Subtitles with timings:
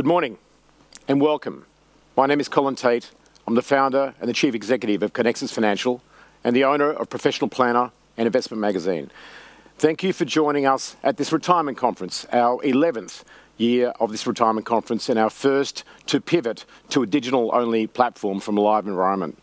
[0.00, 0.38] Good morning
[1.08, 1.66] and welcome.
[2.16, 3.10] My name is Colin Tate.
[3.46, 6.00] I'm the founder and the chief executive of Conexus Financial
[6.42, 9.10] and the owner of Professional Planner and Investment Magazine.
[9.76, 13.24] Thank you for joining us at this retirement conference, our 11th
[13.58, 18.56] year of this retirement conference and our first to pivot to a digital-only platform from
[18.56, 19.38] a live environment.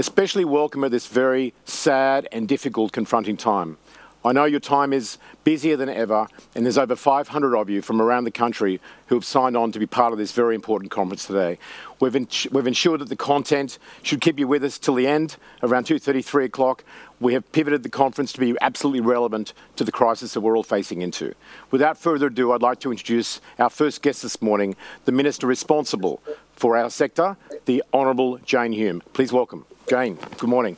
[0.00, 3.78] Especially welcome at this very sad and difficult confronting time.
[4.24, 8.00] I know your time is busier than ever, and there's over 500 of you from
[8.00, 11.26] around the country who have signed on to be part of this very important conference
[11.26, 11.58] today.
[11.98, 12.14] We've,
[12.52, 16.24] we've ensured that the content should keep you with us till the end, around 2.30,
[16.24, 16.84] 3 o'clock.
[17.18, 20.62] We have pivoted the conference to be absolutely relevant to the crisis that we're all
[20.62, 21.34] facing into.
[21.72, 26.22] Without further ado, I'd like to introduce our first guest this morning, the Minister responsible
[26.54, 29.02] for our sector, the Honourable Jane Hume.
[29.14, 29.66] Please welcome.
[29.88, 30.76] Jane, good morning.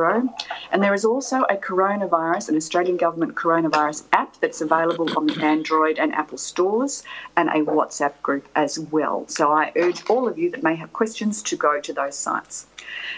[0.72, 5.44] And there is also a coronavirus, an Australian government coronavirus app that's available on the
[5.44, 7.02] Android and Apple stores,
[7.36, 9.26] and a WhatsApp group as well.
[9.28, 12.66] So I urge all of you that may have questions to go to those sites.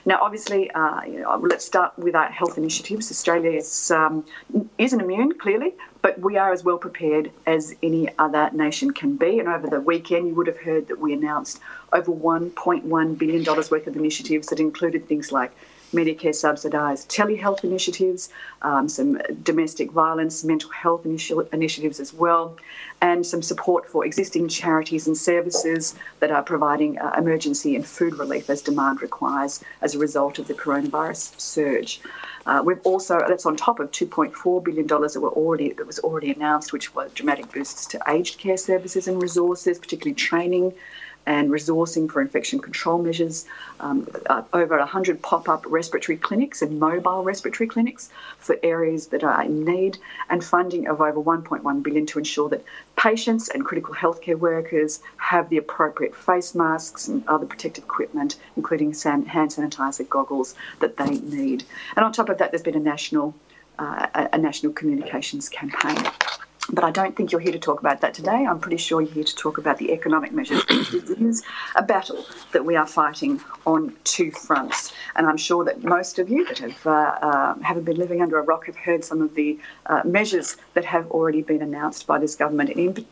[0.05, 3.11] Now, obviously, uh, you know, let's start with our health initiatives.
[3.11, 4.25] Australia is, um,
[4.79, 9.39] isn't immune, clearly, but we are as well prepared as any other nation can be.
[9.39, 11.61] And over the weekend, you would have heard that we announced
[11.93, 15.53] over $1.1 billion worth of initiatives that included things like
[15.93, 18.31] Medicare subsidised telehealth initiatives,
[18.63, 22.57] um, some domestic violence, mental health initi- initiatives as well,
[23.01, 28.15] and some support for existing charities and services that are providing uh, emergency and food
[28.15, 32.01] relief as demand requires as a result of the coronavirus surge.
[32.45, 35.99] Uh, we've also that's on top of 2.4 billion dollars that were already that was
[36.01, 40.73] already announced, which was dramatic boosts to aged care services and resources, particularly training
[41.27, 43.47] and resourcing for infection control measures,
[43.81, 49.23] um, uh, over 100 pop up respiratory clinics and mobile respiratory clinics for areas that
[49.23, 49.99] are in need,
[50.31, 52.65] and funding of over 1.1 billion to ensure that
[52.97, 58.93] patients and critical healthcare workers have the appropriate face masks and other protective equipment, including
[58.93, 61.65] hand sanitizer goggles that they need.
[61.97, 63.35] And on top of that, there's been a national
[63.79, 65.97] uh, a national communications campaign.
[66.73, 68.47] But I don't think you're here to talk about that today.
[68.47, 70.65] I'm pretty sure you're here to talk about the economic measures.
[70.67, 71.43] this is
[71.77, 74.93] a battle that we are fighting on two fronts.
[75.15, 78.39] And I'm sure that most of you that have, uh, uh, haven't been living under
[78.39, 82.19] a rock have heard some of the uh, measures that have already been announced by
[82.19, 82.71] this government.
[82.71, 83.07] And in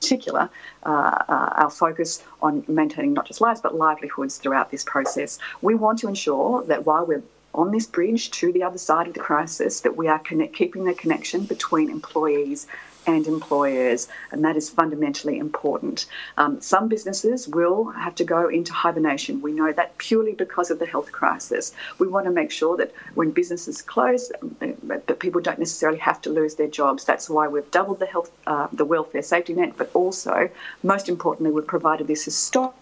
[0.00, 0.48] particular,
[0.84, 5.38] uh, uh, our focus on maintaining not just lives but livelihoods throughout this process.
[5.60, 7.22] We want to ensure that while we're
[7.56, 10.84] on this bridge to the other side of the crisis that we are connect, keeping
[10.84, 12.66] the connection between employees
[13.06, 16.06] and employers, and that is fundamentally important.
[16.36, 19.40] Um, some businesses will have to go into hibernation.
[19.40, 21.72] We know that purely because of the health crisis.
[21.98, 26.30] We want to make sure that when businesses close, that people don't necessarily have to
[26.30, 27.04] lose their jobs.
[27.04, 30.50] That's why we've doubled the health, uh, the welfare safety net, but also,
[30.82, 32.74] most importantly, we've provided this historic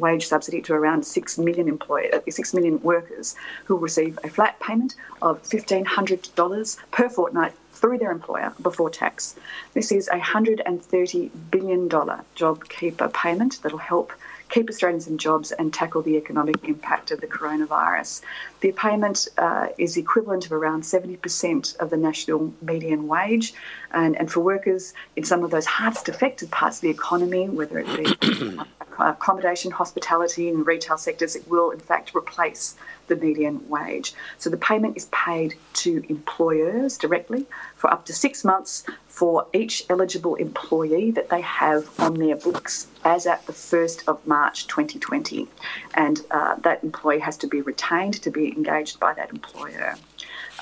[0.00, 4.58] wage subsidy to around 6 million employee, uh, 6 million workers who receive a flat
[4.60, 9.36] payment of $1,500 per fortnight through their employer before tax.
[9.74, 14.12] This is a $130 billion JobKeeper payment that'll help
[14.54, 18.22] keep Australians in jobs and tackle the economic impact of the coronavirus.
[18.60, 23.52] The payment uh, is equivalent of around 70% of the national median wage.
[23.92, 27.80] And, and for workers in some of those hardest affected parts of the economy, whether
[27.80, 28.58] it be
[29.00, 32.76] accommodation, hospitality, and retail sectors, it will in fact replace
[33.08, 34.14] the median wage.
[34.38, 39.84] So the payment is paid to employers directly for up to six months for each
[39.88, 45.46] eligible employee that they have on their books as at the 1st of March 2020.
[45.94, 49.94] And uh, that employee has to be retained to be engaged by that employer.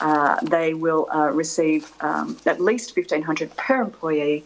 [0.03, 4.45] Uh, they will uh, receive um, at least 1500 per employee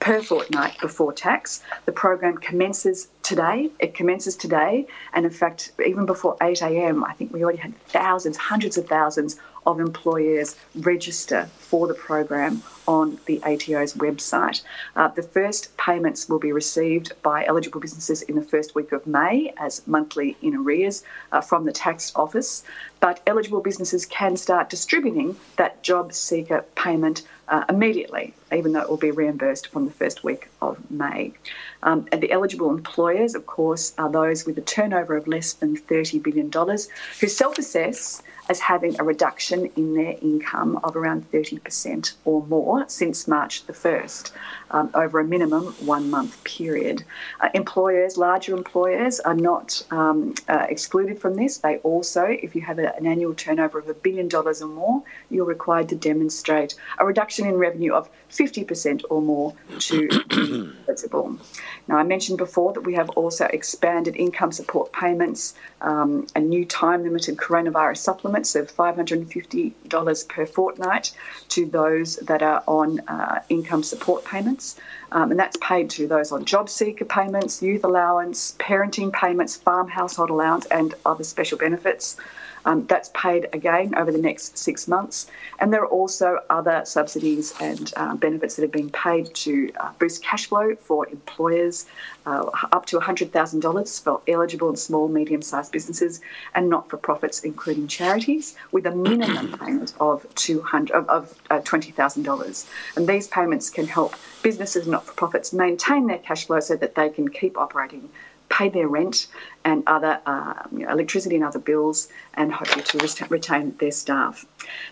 [0.00, 1.62] per fortnight before tax.
[1.84, 3.70] The program commences today.
[3.78, 7.76] It commences today, and in fact, even before 8 a.m., I think we already had
[7.86, 9.38] thousands, hundreds of thousands
[9.68, 14.62] of employers register for the program on the ATO's website.
[14.96, 19.06] Uh, the first payments will be received by eligible businesses in the first week of
[19.06, 22.64] May as monthly in arrears uh, from the tax office,
[23.00, 28.88] but eligible businesses can start distributing that job seeker payment uh, immediately, even though it
[28.88, 31.34] will be reimbursed from the first week of May.
[31.82, 35.76] Um, and the eligible employers, of course, are those with a turnover of less than
[35.76, 42.12] $30 billion who self assess as having a reduction in their income of around 30%
[42.24, 44.32] or more since March the 1st
[44.70, 47.04] um, over a minimum one month period.
[47.40, 51.58] Uh, employers, larger employers, are not um, uh, excluded from this.
[51.58, 55.02] They also, if you have a, an annual turnover of a billion dollars or more,
[55.30, 61.38] you're required to demonstrate a reduction in revenue of 50% or more to be eligible.
[61.86, 66.64] Now, I mentioned before that we have also expanded income support payments, um, a new
[66.64, 67.98] time limited coronavirus
[68.46, 71.12] supplements of $550 per fortnight
[71.48, 74.76] to those that are on uh, income support payments.
[75.12, 79.88] Um, and that's paid to those on job seeker payments, youth allowance, parenting payments, farm
[79.88, 82.16] household allowance, and other special benefits.
[82.64, 85.26] Um, that's paid again over the next six months.
[85.58, 89.92] And there are also other subsidies and uh, benefits that have been paid to uh,
[89.98, 91.86] boost cash flow for employers,
[92.26, 96.20] uh, up to $100,000 for eligible and small, medium sized businesses
[96.54, 102.66] and not for profits, including charities, with a minimum payment of, of, of uh, $20,000.
[102.96, 106.76] And these payments can help businesses and not for profits maintain their cash flow so
[106.76, 108.08] that they can keep operating
[108.48, 109.26] pay their rent
[109.64, 114.46] and other uh, you know, electricity and other bills, and hopefully to retain their staff.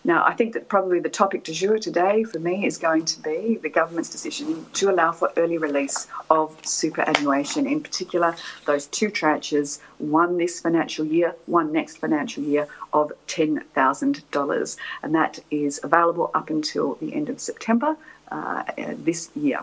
[0.05, 3.21] Now, I think that probably the topic du jour today for me is going to
[3.23, 8.35] be the government's decision to allow for early release of superannuation, in particular
[8.67, 14.77] those two tranches, one this financial year, one next financial year, of $10,000.
[15.03, 17.97] And that is available up until the end of September
[18.31, 19.61] uh, this year.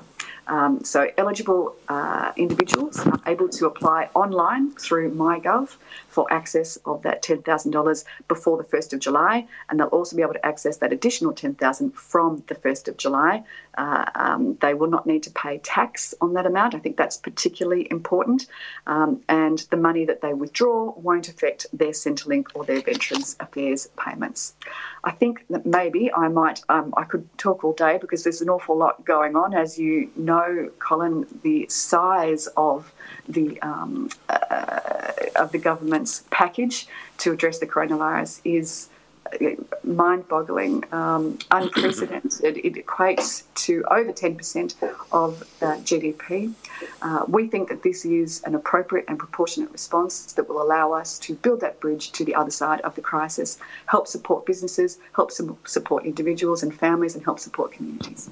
[0.48, 5.76] Um, so eligible uh, individuals are able to apply online through MyGov
[6.10, 10.34] for access of that $10,000 before the 1st of July, and they'll also be able
[10.34, 13.44] to access that additional 10,000 from the 1st of July.
[13.78, 16.76] Uh, um, they will not need to pay tax on that amount.
[16.76, 18.46] I think that's particularly important,
[18.86, 23.88] um, and the money that they withdraw won't affect their Centrelink or their Veterans Affairs
[23.98, 24.54] payments.
[25.06, 28.50] I think that maybe I might, um, I could talk all day because there's an
[28.50, 29.54] awful lot going on.
[29.54, 32.94] As you know, Colin, the size of
[33.28, 38.90] the um, uh, of the government's package to address the coronavirus is
[39.84, 42.58] mind-boggling, um, unprecedented.
[42.58, 44.76] It equates to over 10%
[45.12, 46.54] of uh, GDP.
[47.02, 51.20] Uh, we think that this is an appropriate and proportionate response that will allow us
[51.20, 55.32] to build that bridge to the other side of the crisis, help support businesses, help
[55.32, 58.30] support individuals and families, and help support communities.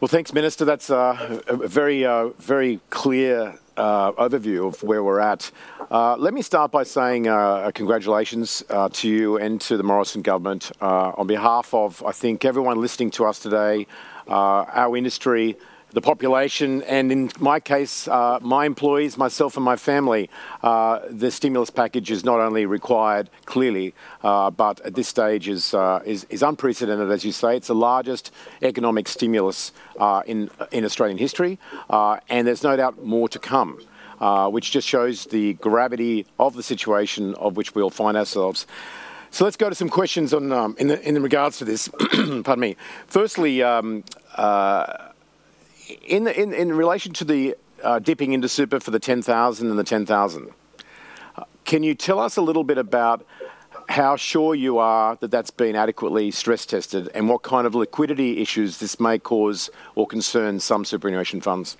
[0.00, 0.64] Well, thanks, Minister.
[0.66, 5.50] That's uh, a very, uh, very clear overview of where we're at.
[5.90, 10.22] Uh, let me start by saying uh, congratulations uh, to you and to the Morrison
[10.22, 13.86] government uh, on behalf of, I think, everyone listening to us today,
[14.28, 15.56] uh, our industry,
[15.96, 20.28] the population, and in my case, uh, my employees, myself, and my family.
[20.62, 25.74] Uh, the stimulus package is not only required, clearly, uh, but at this stage is,
[26.04, 27.56] is, is unprecedented, as you say.
[27.56, 29.72] It's the largest economic stimulus
[30.26, 33.80] in in Australian history, and there's no doubt more to come.
[34.18, 38.66] Uh, which just shows the gravity of the situation of which we'll find ourselves.
[39.30, 41.88] So let's go to some questions on um, in, the, in regards to this.
[41.98, 42.76] Pardon me.
[43.08, 44.04] Firstly, um,
[44.36, 45.05] uh,
[46.02, 49.78] in, the, in, in relation to the uh, dipping into super for the 10,000 and
[49.78, 50.50] the 10,000,
[51.36, 53.26] uh, can you tell us a little bit about
[53.88, 58.40] how sure you are that that's been adequately stress tested and what kind of liquidity
[58.40, 61.76] issues this may cause or concern some superannuation funds?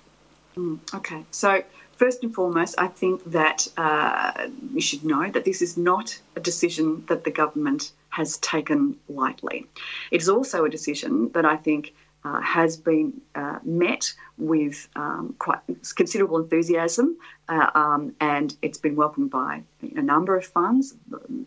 [0.55, 1.63] Mm, okay, so
[1.97, 6.39] First and foremost, I think that uh, you should know that this is not a
[6.39, 9.65] decision that the government has taken lightly.
[10.11, 11.95] It is also a decision that I think
[12.27, 15.59] uh, has been uh, met with um, quite
[15.95, 17.17] considerable enthusiasm,
[17.47, 19.63] uh, um, and it's been welcomed by
[19.95, 20.95] a number of funds,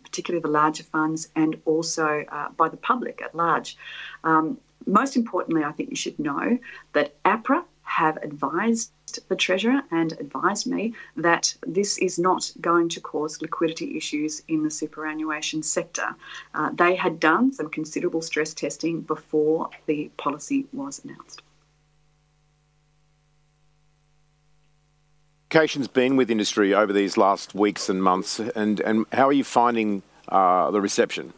[0.03, 3.77] particularly the larger funds, and also uh, by the public at large.
[4.23, 4.57] Um,
[4.87, 6.57] most importantly, I think you should know
[6.93, 8.91] that APRA have advised
[9.27, 14.63] the Treasurer and advised me that this is not going to cause liquidity issues in
[14.63, 16.15] the superannuation sector.
[16.53, 21.41] Uh, they had done some considerable stress testing before the policy was announced.
[25.49, 29.43] Communication's been with industry over these last weeks and months, and, and how are you
[29.43, 31.33] finding uh, the reception?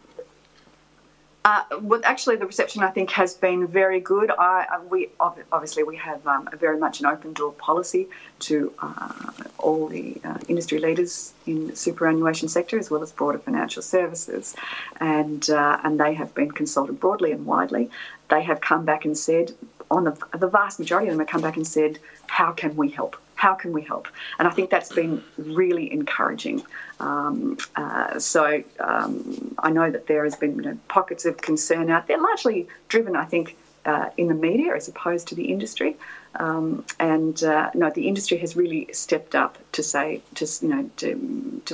[1.46, 4.32] Uh, well, actually, the reception I think has been very good.
[4.32, 8.08] I, uh, we obviously we have um, very much an open door policy
[8.40, 13.40] to uh, all the uh, industry leaders in the superannuation sector as well as broader
[13.40, 14.56] financial services,
[15.02, 17.90] and uh, and they have been consulted broadly and widely.
[18.30, 19.54] They have come back and said,
[19.92, 22.90] on the the vast majority of them have come back and said, how can we
[22.90, 23.18] help?
[23.44, 24.08] How can we help?
[24.40, 26.64] And I think that's been really encouraging.
[27.02, 31.90] Um, uh, so um, I know that there has been you know, pockets of concern
[31.92, 35.98] out there, largely driven, I think, uh, in the media as opposed to the industry.
[36.36, 40.90] Um, and uh, no, the industry has really stepped up to say, to you know,
[41.02, 41.74] to, to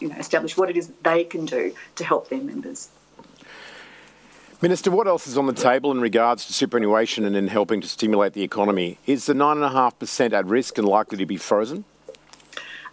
[0.00, 2.88] you know, establish what it is they can do to help their members.
[4.60, 7.86] Minister, what else is on the table in regards to superannuation and in helping to
[7.86, 8.98] stimulate the economy?
[9.06, 11.84] Is the 9.5% at risk and likely to be frozen?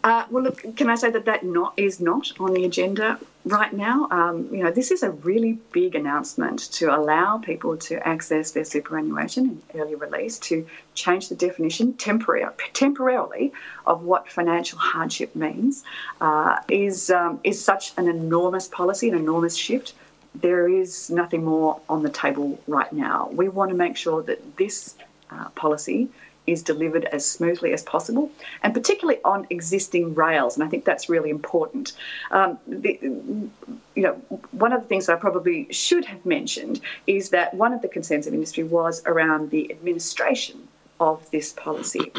[0.03, 3.73] Uh, well, look, can I say that that not is not on the agenda right
[3.73, 4.07] now?
[4.11, 8.65] Um, you know, this is a really big announcement to allow people to access their
[8.65, 13.51] superannuation in early release, to change the definition temporary, temporarily
[13.87, 15.83] of what financial hardship means,
[16.21, 19.95] uh, is um, is such an enormous policy, an enormous shift
[20.41, 23.29] there is nothing more on the table right now.
[23.31, 24.95] We want to make sure that this
[25.31, 26.09] uh, policy
[26.47, 30.55] is delivered as smoothly as possible, and particularly on existing rails.
[30.55, 31.93] And I think that's really important.
[32.31, 33.51] Um, the, you
[33.95, 34.13] know,
[34.51, 38.27] one of the things I probably should have mentioned is that one of the concerns
[38.27, 40.67] of industry was around the administration
[40.99, 42.11] of this policy.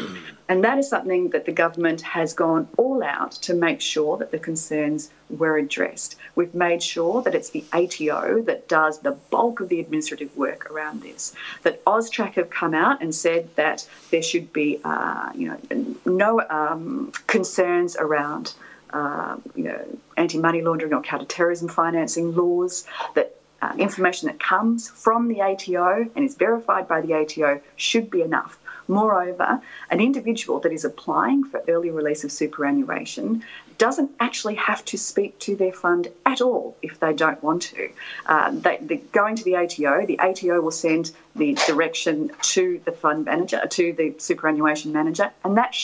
[0.49, 4.31] And that is something that the government has gone all out to make sure that
[4.31, 6.15] the concerns were addressed.
[6.35, 10.69] We've made sure that it's the ATO that does the bulk of the administrative work
[10.71, 11.33] around this.
[11.63, 16.41] That AUSTRAC have come out and said that there should be, uh, you know, no
[16.49, 18.53] um, concerns around,
[18.91, 22.85] uh, you know, anti-money laundering or counter-terrorism financing laws.
[23.15, 28.09] That uh, information that comes from the ATO and is verified by the ATO should
[28.09, 28.59] be enough.
[28.87, 33.43] Moreover, an individual that is applying for early release of superannuation
[33.77, 37.89] doesn't actually have to speak to their fund at all if they don't want to.
[38.25, 43.25] Uh, they, going to the ATO, the ATO will send the direction to the fund
[43.25, 45.75] manager, to the superannuation manager, and that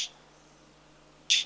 [1.28, 1.46] should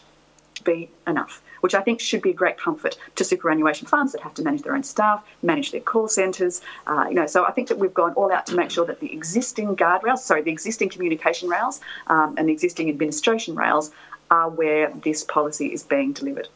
[0.63, 4.33] be enough which I think should be a great comfort to superannuation funds that have
[4.35, 6.61] to manage their own staff, manage their call centres.
[6.85, 8.99] Uh, you know, so I think that we've gone all out to make sure that
[8.99, 13.91] the existing guardrails, sorry, the existing communication rails um, and the existing administration rails
[14.29, 16.47] are where this policy is being delivered.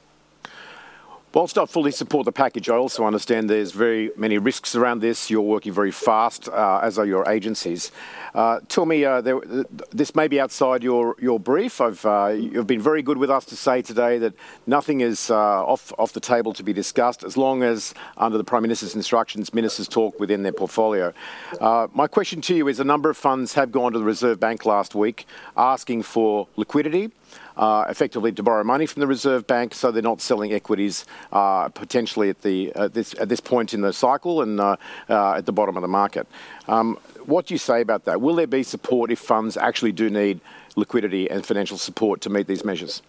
[1.33, 5.29] Whilst I fully support the package, I also understand there's very many risks around this.
[5.29, 7.93] You're working very fast, uh, as are your agencies.
[8.35, 9.21] Uh, tell me, uh,
[9.91, 11.79] this may be outside your, your brief.
[11.79, 14.33] You've been very good with us to say today that
[14.67, 18.63] nothing is off, off the table to be discussed as long as, under the Prime
[18.63, 21.13] Minister's instructions, ministers talk within their portfolio.
[21.61, 24.65] My question to you is a number of funds have gone to the Reserve Bank
[24.65, 27.09] last week asking for liquidity
[27.57, 31.69] uh, effectively to borrow money from the Reserve Bank, so they're not selling equities uh,
[31.69, 34.75] potentially at the this at this point in the cycle and uh,
[35.09, 36.27] uh, at the bottom of the market.
[36.67, 38.21] Um, what do you say about that?
[38.21, 40.39] Will there be support if funds actually do need
[40.75, 43.01] liquidity and financial support to meet these measures?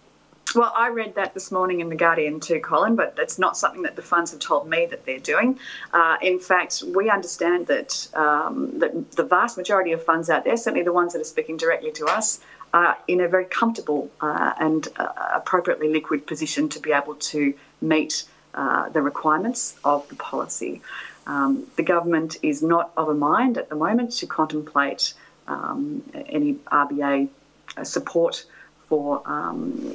[0.55, 3.83] Well, I read that this morning in The Guardian too, Colin, but it's not something
[3.83, 5.59] that the funds have told me that they're doing.
[5.95, 10.57] Uh, in fact, we understand that, um, that the vast majority of funds out there,
[10.57, 12.41] certainly the ones that are speaking directly to us,
[12.73, 17.55] are in a very comfortable uh, and uh, appropriately liquid position to be able to
[17.81, 18.25] meet
[18.55, 20.81] uh, the requirements of the policy.
[21.27, 25.15] Um, the government is not of a mind at the moment to contemplate
[25.47, 27.29] um, any RBA
[27.77, 28.45] uh, support
[28.89, 29.95] for um,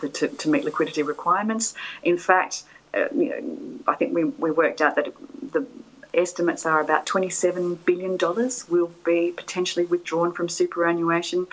[0.00, 1.74] the, to, to, meet liquidity requirements.
[2.02, 5.08] In fact, uh, you know, I think we, we worked out that
[5.52, 5.66] the
[6.16, 8.16] estimates are about $27 billion
[8.68, 11.46] will be potentially withdrawn from superannuation.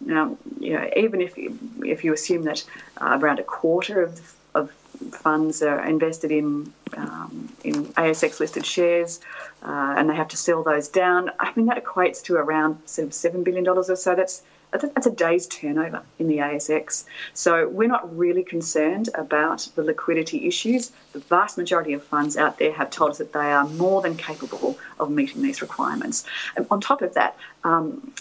[0.00, 2.64] Now, you know, even if you, if you assume that
[3.00, 4.70] uh, around a quarter of, of
[5.12, 9.20] funds are invested in um, in ASX listed shares,
[9.62, 11.30] uh, and they have to sell those down.
[11.38, 14.14] I mean, that equates to around sort of $7 billion or so.
[14.14, 17.04] That's that's a day's turnover in the ASX.
[17.34, 20.92] So we're not really concerned about the liquidity issues.
[21.12, 24.16] The vast majority of funds out there have told us that they are more than
[24.16, 26.24] capable of meeting these requirements.
[26.56, 28.12] And on top of that, um,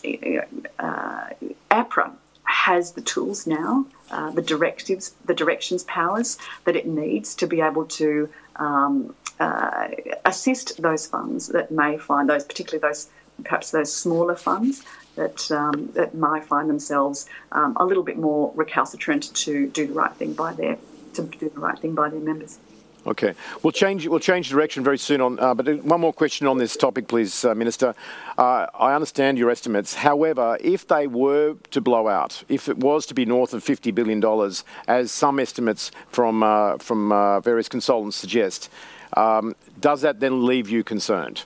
[0.79, 1.29] uh,
[1.71, 2.11] APRA
[2.43, 7.61] has the tools now, uh, the directives, the directions powers that it needs to be
[7.61, 9.87] able to um, uh,
[10.25, 13.09] assist those funds that may find those, particularly those
[13.43, 14.83] perhaps those smaller funds
[15.15, 19.93] that um, that might find themselves um, a little bit more recalcitrant to do the
[19.93, 20.77] right thing by their
[21.13, 22.59] to do the right thing by their members.
[23.07, 25.21] Okay, we'll change we'll change direction very soon.
[25.21, 27.95] On, uh, but one more question on this topic, please, uh, Minister.
[28.37, 29.93] Uh, I understand your estimates.
[29.95, 33.91] However, if they were to blow out, if it was to be north of fifty
[33.91, 38.69] billion dollars, as some estimates from uh, from uh, various consultants suggest,
[39.15, 41.43] um, does that then leave you concerned?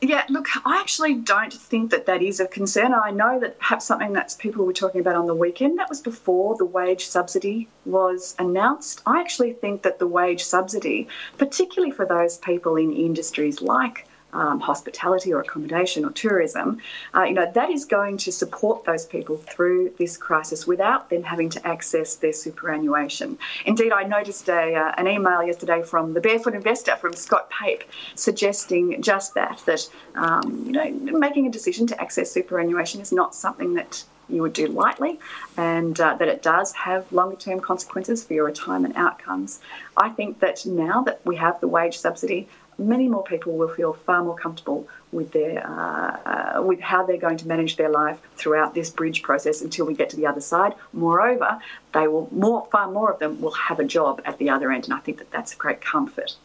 [0.00, 2.94] Yeah, look, I actually don't think that that is a concern.
[2.94, 6.00] I know that perhaps something that people were talking about on the weekend, that was
[6.00, 9.02] before the wage subsidy was announced.
[9.06, 11.08] I actually think that the wage subsidy,
[11.38, 16.80] particularly for those people in industries like um, hospitality or accommodation or tourism,
[17.14, 21.22] uh, you know, that is going to support those people through this crisis without them
[21.22, 23.38] having to access their superannuation.
[23.64, 27.84] Indeed, I noticed a, uh, an email yesterday from the Barefoot Investor, from Scott Pape,
[28.14, 33.34] suggesting just that, that, um, you know, making a decision to access superannuation is not
[33.34, 35.18] something that you would do lightly
[35.56, 39.60] and uh, that it does have longer term consequences for your retirement outcomes.
[39.96, 43.92] I think that now that we have the wage subsidy, many more people will feel
[43.92, 48.18] far more comfortable with their uh, uh, with how they're going to manage their life
[48.36, 50.74] throughout this bridge process until we get to the other side.
[50.92, 51.58] Moreover,
[51.92, 54.84] they will more far more of them will have a job at the other end,
[54.84, 56.36] and I think that that's a great comfort.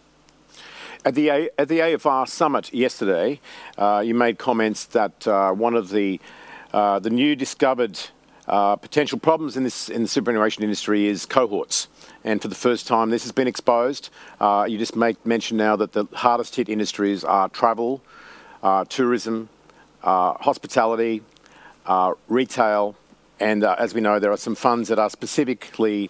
[1.05, 3.39] At the at the AFR summit yesterday,
[3.77, 6.19] uh, you made comments that uh, one of the
[6.73, 7.99] uh, the new discovered
[8.49, 11.87] uh, potential problems in this in the superannuation industry is cohorts,
[12.23, 14.09] and for the first time this has been exposed.
[14.41, 18.01] Uh, you just make mention now that the hardest hit industries are travel,
[18.63, 19.49] uh, tourism,
[20.03, 21.21] uh, hospitality,
[21.85, 22.95] uh, retail,
[23.39, 26.09] and as we know, there are some funds that are specifically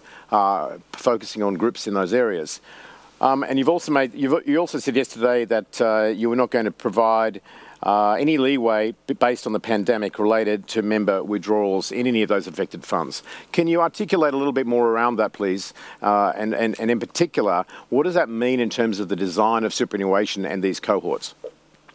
[0.92, 2.60] focusing on groups in those areas.
[3.20, 6.64] Um, and you've also made you've, you also said yesterday that you were not going
[6.64, 7.42] to provide
[7.82, 12.84] any leeway based on the pandemic related to member withdrawals in any of those affected
[12.84, 13.22] funds.
[13.52, 15.72] Can you articulate a little bit more around that, please?
[16.02, 20.44] Uh, and in particular, what does that mean in terms of the design of superannuation
[20.44, 21.34] and these cohorts?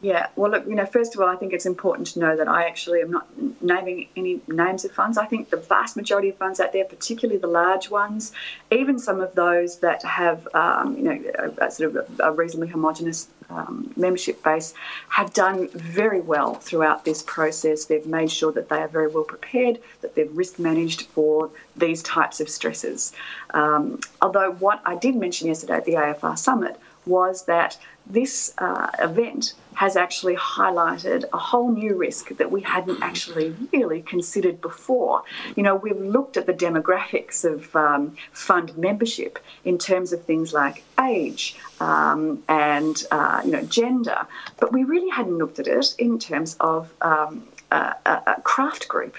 [0.06, 2.48] Yeah, well, look, you know, first of all, I think it's important to know that
[2.48, 3.28] I actually am not
[3.60, 5.18] naming any names of funds.
[5.18, 8.32] I think the vast majority of funds out there, particularly the large ones,
[8.70, 12.68] even some of those that have, um, you know, a, a sort of a, reasonably
[12.68, 14.76] homogenous um, membership base,
[15.10, 17.86] have done very well throughout this process.
[17.86, 22.04] They've made sure that they are very well prepared, that they've risk managed for these
[22.04, 23.12] types of stresses.
[23.56, 28.90] Um, although what I did mention yesterday at the AFR summit was that this uh,
[29.00, 35.24] event has actually highlighted a whole new risk that we hadn't actually really considered before.
[35.56, 40.54] You know, we've looked at the demographics of um, fund membership in terms of things
[40.54, 44.26] like age um, and, uh, you know, gender,
[44.60, 49.18] but we really hadn't looked at it in terms of um, a, craft group.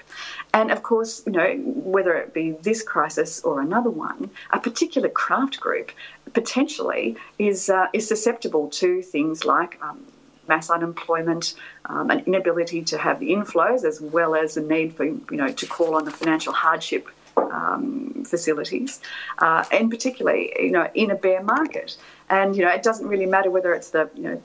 [0.54, 5.08] And of course, you know, whether it be this crisis or another one, a particular
[5.08, 5.92] craft group
[6.32, 10.04] potentially is uh, is susceptible to things like um,
[10.48, 11.54] mass unemployment,
[11.86, 15.66] um, an inability to have inflows, as well as the need for you know to
[15.66, 19.00] call on the financial hardship um, facilities,
[19.38, 21.96] uh, and particularly you know in a bear market.
[22.28, 24.42] And you know it doesn't really matter whether it's the you know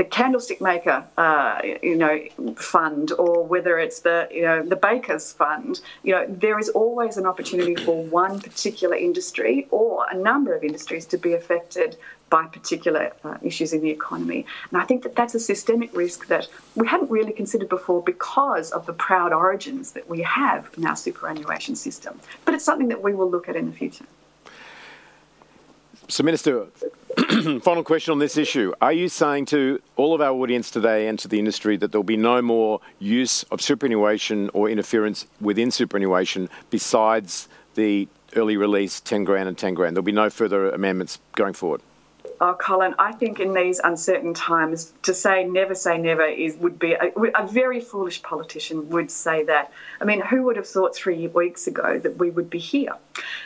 [0.00, 2.18] the candlestick maker, uh, you know,
[2.56, 5.82] fund, or whether it's the you know the baker's fund.
[6.04, 10.64] You know, there is always an opportunity for one particular industry or a number of
[10.64, 11.98] industries to be affected
[12.30, 14.46] by particular uh, issues in the economy.
[14.70, 18.70] And I think that that's a systemic risk that we hadn't really considered before because
[18.70, 22.18] of the proud origins that we have in our superannuation system.
[22.46, 24.06] But it's something that we will look at in the future.
[26.10, 26.66] So, Minister,
[27.62, 28.72] final question on this issue.
[28.80, 32.02] Are you saying to all of our audience today and to the industry that there'll
[32.02, 39.22] be no more use of superannuation or interference within superannuation besides the early release 10
[39.22, 39.94] grand and 10 grand?
[39.94, 41.80] There'll be no further amendments going forward?
[42.40, 46.78] Oh, Colin, I think in these uncertain times, to say never say never is would
[46.78, 49.70] be a, a, very foolish politician would say that.
[50.00, 52.94] I mean, who would have thought three weeks ago that we would be here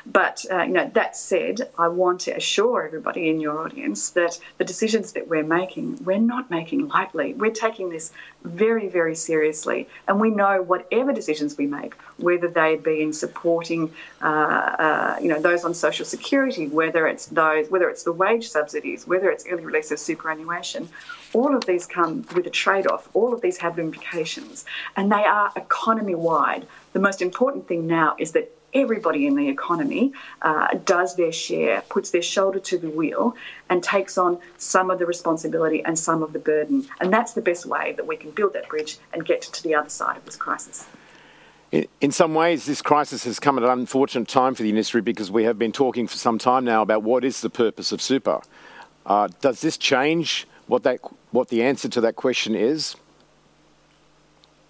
[0.06, 4.38] But uh, you know, that said, I want to assure everybody in your audience that
[4.58, 7.34] the decisions that we're making, we're not making lightly.
[7.34, 12.76] We're taking this very, very seriously, and we know whatever decisions we make, whether they
[12.76, 17.88] be in supporting, uh, uh, you know, those on social security, whether it's those, whether
[17.88, 20.88] it's the wage subsidies, whether it's early release of superannuation,
[21.32, 23.08] all of these come with a trade-off.
[23.14, 26.66] All of these have implications, and they are economy-wide.
[26.92, 31.82] The most important thing now is that everybody in the economy uh, does their share,
[31.88, 33.34] puts their shoulder to the wheel,
[33.70, 36.86] and takes on some of the responsibility and some of the burden.
[37.00, 39.74] And that's the best way that we can build that bridge and get to the
[39.74, 40.86] other side of this crisis.
[42.00, 45.30] In some ways, this crisis has come at an unfortunate time for the industry because
[45.30, 48.40] we have been talking for some time now about what is the purpose of super.
[49.04, 51.00] Uh, does this change what that
[51.32, 52.94] what the answer to that question is?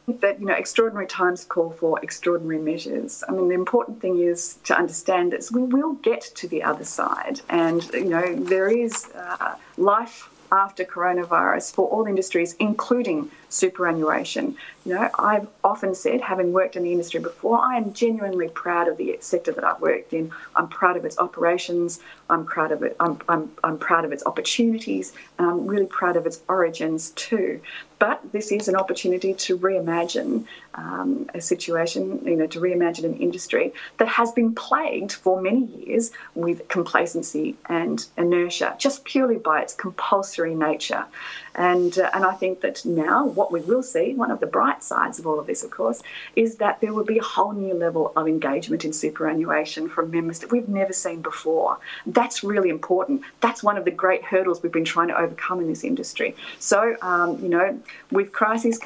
[0.06, 3.24] That you know extraordinary times call for extraordinary measures.
[3.28, 6.84] I mean, the important thing is to understand that we will get to the other
[6.84, 14.56] side, and you know there is uh, life after coronavirus for all industries, including superannuation.
[14.84, 18.86] You know, I've often said, having worked in the industry before, I am genuinely proud
[18.88, 20.30] of the sector that I've worked in.
[20.56, 22.00] I'm proud of its operations.
[22.28, 22.96] I'm proud of it.
[23.00, 27.60] I'm, I'm, I'm proud of its opportunities, and I'm really proud of its origins too.
[27.98, 33.16] But this is an opportunity to reimagine um, a situation, you know, to reimagine an
[33.16, 39.62] industry that has been plagued for many years with complacency and inertia, just purely by
[39.62, 41.06] its compulsory nature.
[41.54, 44.82] And, uh, and I think that now what we will see, one of the bright
[44.82, 46.02] sides of all of this, of course,
[46.36, 50.38] is that there will be a whole new level of engagement in superannuation from members
[50.40, 51.78] that we've never seen before.
[52.06, 53.22] That's really important.
[53.40, 56.34] That's one of the great hurdles we've been trying to overcome in this industry.
[56.58, 57.80] So, um, you know,
[58.10, 58.80] with crises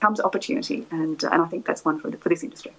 [0.00, 2.72] comes opportunity, and, and I think that's one for, the, for this industry.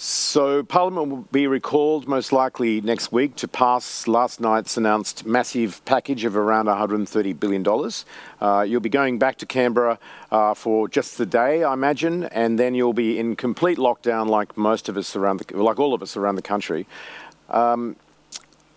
[0.00, 5.84] So, Parliament will be recalled most likely next week to pass last night's announced massive
[5.86, 7.66] package of around $130 billion.
[8.40, 9.98] Uh, you'll be going back to Canberra
[10.30, 14.56] uh, for just the day, I imagine, and then you'll be in complete lockdown like
[14.56, 16.86] most of us around the, like all of us around the country.
[17.48, 17.96] Um,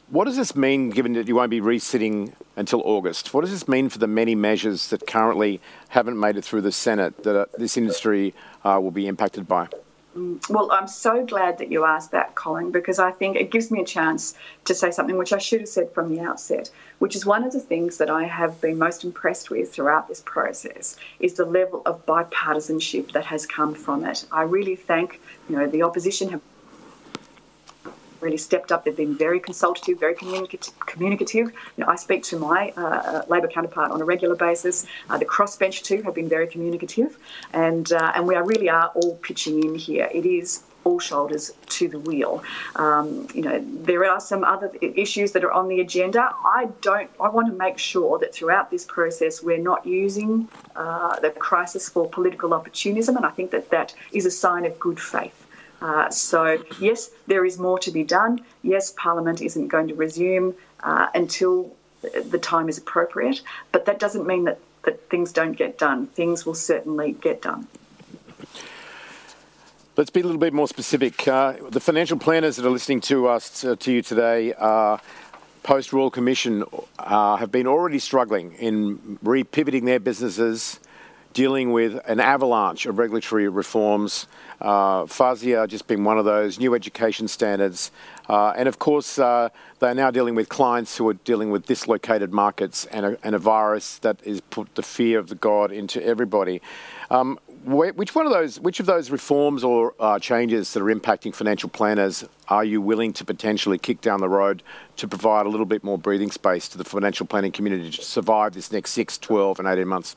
[0.10, 3.32] what does this mean, given that you won't be resitting until August?
[3.32, 6.72] What does this mean for the many measures that currently haven't made it through the
[6.72, 8.34] Senate that uh, this industry
[8.66, 9.68] uh, will be impacted by?
[10.16, 13.72] Mm, well, I'm so glad that you asked that, Colin, because I think it gives
[13.72, 14.34] me a chance
[14.66, 16.70] to say something which I should have said from the outset,
[17.00, 20.22] which is one of the things that I have been most impressed with throughout this
[20.26, 24.26] process is the level of bipartisanship that has come from it.
[24.32, 26.42] I really thank, you know, the opposition have
[28.22, 28.86] really stepped up.
[28.86, 31.48] They've been very consultative, very communicative.
[31.78, 34.86] You know, I speak to my uh, uh, Labor counterpart on a regular basis.
[35.10, 37.18] Uh, the crossbench too have been very communicative,
[37.54, 40.10] and uh, and we are really are all pitching in here.
[40.12, 42.44] It is all shoulders to the wheel.
[42.76, 46.32] Um, you know, there are some other issues that are on the agenda.
[46.44, 47.10] I don't.
[47.20, 51.90] I want to make sure that throughout this process, we're not using uh, the crisis
[51.90, 55.48] for political opportunism, and I think that that is a sign of good faith.
[55.82, 58.40] Uh, so, yes, there is more to be done.
[58.62, 63.42] Yes, Parliament isn't going to resume uh, until the time is appropriate,
[63.72, 66.08] but that doesn't mean that, that things don't get done.
[66.08, 67.68] Things will certainly get done.
[69.98, 71.28] Let's be a little bit more specific.
[71.28, 74.98] Uh, the financial planners that are listening to us to, to you today, uh,
[75.64, 76.64] post Royal Commission,
[76.98, 80.80] uh, have been already struggling in repivoting their businesses
[81.34, 84.28] dealing with an avalanche of regulatory reforms.
[84.62, 87.92] Uh, FASEA just being one of those, new education standards.
[88.30, 92.32] Uh, and of course, uh, they're now dealing with clients who are dealing with dislocated
[92.32, 96.04] markets and a, and a virus that has put the fear of the God into
[96.06, 96.62] everybody.
[97.10, 101.34] Um, which one of those, which of those reforms or uh, changes that are impacting
[101.34, 104.64] financial planners are you willing to potentially kick down the road
[104.98, 108.54] to provide a little bit more breathing space to the financial planning community to survive
[108.54, 110.16] this next 6, 12 and 18 months?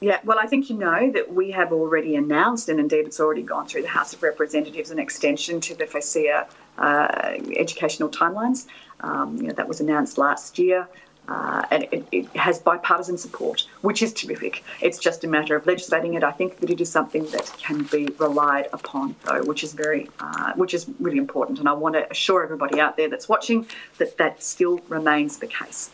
[0.00, 3.42] Yeah, well, I think you know that we have already announced, and indeed it's already
[3.42, 6.46] gone through the House of Representatives, an extension to the FASEA
[6.78, 8.66] uh, educational timelines.
[9.00, 10.88] Um, you know, that was announced last year.
[11.26, 14.62] Uh, and it, it, has bipartisan support, which is terrific.
[14.82, 16.22] It's just a matter of legislating it.
[16.22, 20.10] I think that it is something that can be relied upon, though, which is very,
[20.20, 21.60] uh, which is really important.
[21.60, 25.46] And I want to assure everybody out there that's watching that that still remains the
[25.46, 25.90] case.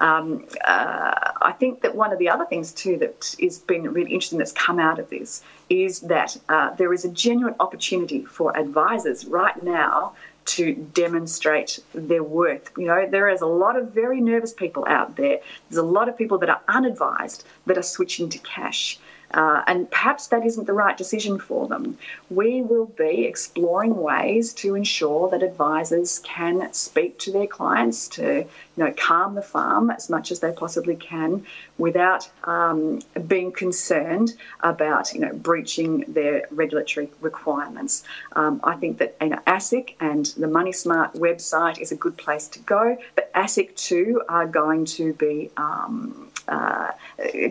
[0.00, 4.12] Um, uh, I think that one of the other things too that has been really
[4.12, 8.56] interesting that's come out of this is that uh, there is a genuine opportunity for
[8.56, 10.14] advisors right now
[10.46, 12.70] to demonstrate their worth.
[12.76, 15.38] You know, there is a lot of very nervous people out there.
[15.68, 18.98] There's a lot of people that are unadvised that are switching to cash.
[19.34, 21.98] Uh, and perhaps that isn't the right decision for them.
[22.30, 28.46] We will be exploring ways to ensure that advisors can speak to their clients to,
[28.76, 31.44] you know, calm the farm as much as they possibly can,
[31.78, 38.04] without um, being concerned about, you know, breaching their regulatory requirements.
[38.36, 42.16] Um, I think that you know, ASIC and the Money Smart website is a good
[42.16, 46.90] place to go, but ASIC too are going to be um, uh,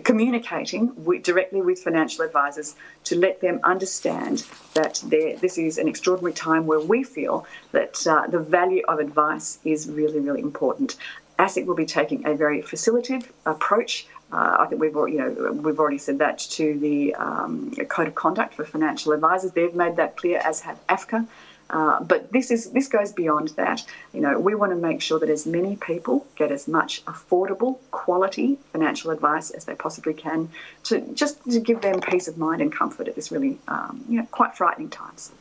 [0.04, 2.76] communicating with, directly with financial advisors
[3.06, 8.28] to let them understand that this is an extraordinary time where we feel that uh,
[8.28, 10.98] the value of advice is really, really important.
[11.40, 14.08] ASIC will be taking a very facilitative approach.
[14.32, 18.16] Uh, I think we've you know we've already said that to the um, code of
[18.16, 19.52] conduct for financial advisors.
[19.52, 21.28] They've made that clear, as have AFCA.
[21.74, 23.84] Uh, but this is this goes beyond that.
[24.14, 27.80] You know, we want to make sure that as many people get as much affordable,
[27.90, 30.50] quality financial advice as they possibly can,
[30.84, 34.20] to just to give them peace of mind and comfort at this really, um, you
[34.20, 35.32] know, quite frightening times.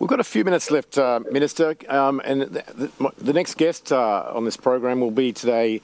[0.00, 4.32] We've got a few minutes left, uh, Minister, um, and the, the, next guest uh,
[4.32, 5.82] on this program will be today,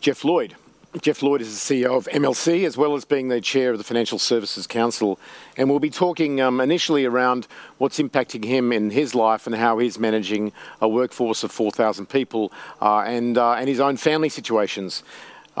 [0.00, 0.56] Geoff Lloyd.
[1.02, 3.84] Geoff Lloyd is the CEO of MLC, as well as being the chair of the
[3.84, 5.20] Financial Services Council.
[5.58, 7.46] And we'll be talking um, initially around
[7.76, 12.52] what's impacting him in his life and how he's managing a workforce of 4,000 people
[12.80, 15.02] uh, and, uh, and his own family situations.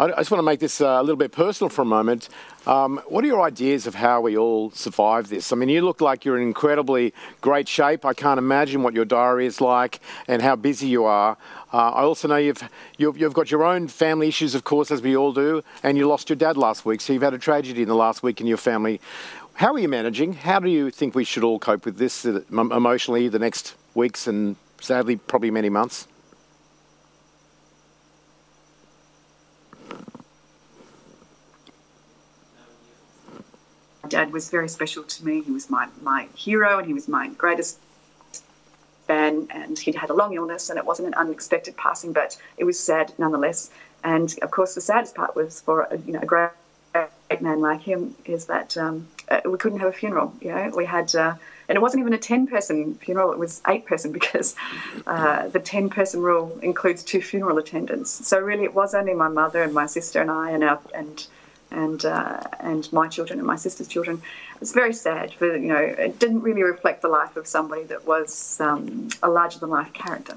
[0.00, 2.28] I just want to make this uh, a little bit personal for a moment.
[2.68, 5.52] Um, what are your ideas of how we all survive this?
[5.52, 8.04] I mean, you look like you're in incredibly great shape.
[8.04, 11.36] I can't imagine what your diary is like and how busy you are.
[11.72, 12.62] Uh, I also know you've,
[12.96, 16.06] you've, you've got your own family issues, of course, as we all do, and you
[16.06, 18.46] lost your dad last week, so you've had a tragedy in the last week in
[18.46, 19.00] your family.
[19.54, 20.34] How are you managing?
[20.34, 24.28] How do you think we should all cope with this uh, emotionally the next weeks
[24.28, 26.06] and sadly probably many months?
[34.08, 35.42] Dad was very special to me.
[35.42, 37.78] He was my, my hero and he was my greatest
[39.06, 39.46] fan.
[39.50, 42.78] And he'd had a long illness and it wasn't an unexpected passing, but it was
[42.78, 43.70] sad nonetheless.
[44.04, 46.50] And of course, the saddest part was for a, you know a great,
[46.92, 50.32] great man like him is that um, uh, we couldn't have a funeral.
[50.40, 51.14] You know, we had.
[51.14, 51.34] Uh,
[51.68, 54.56] and it wasn't even a 10 person funeral, it was eight person because
[55.06, 58.26] uh, the 10 person rule includes two funeral attendants.
[58.26, 61.26] So really, it was only my mother and my sister and I and our, and
[61.70, 64.22] and uh, and my children and my sister's children.
[64.60, 65.32] It's very sad.
[65.34, 69.28] For you know, it didn't really reflect the life of somebody that was um, a
[69.28, 70.36] larger than life character.